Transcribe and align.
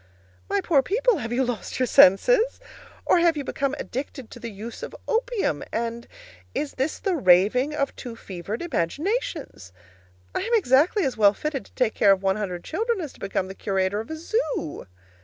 My 0.49 0.61
poor 0.61 0.81
people, 0.81 1.17
have 1.19 1.31
you 1.31 1.43
lost 1.43 1.77
your 1.79 1.85
senses, 1.85 2.59
or 3.05 3.19
have 3.19 3.37
you 3.37 3.43
become 3.43 3.75
addicted 3.77 4.31
to 4.31 4.39
the 4.39 4.49
use 4.49 4.81
of 4.81 4.95
opium, 5.07 5.61
and 5.71 6.07
is 6.55 6.73
this 6.73 6.97
the 6.97 7.15
raving 7.15 7.75
of 7.75 7.95
two 7.95 8.15
fevered 8.15 8.63
imaginations? 8.63 9.71
I 10.33 10.39
am 10.41 10.55
exactly 10.55 11.03
as 11.03 11.17
well 11.17 11.35
fitted 11.35 11.65
to 11.65 11.73
take 11.73 11.93
care 11.93 12.13
of 12.13 12.23
one 12.23 12.37
hundred 12.37 12.63
children 12.63 12.99
as 12.99 13.13
to 13.13 13.19
become 13.19 13.47
the 13.47 13.53
curator 13.53 13.99
of 13.99 14.09
a 14.09 14.15
zoo. 14.17 14.87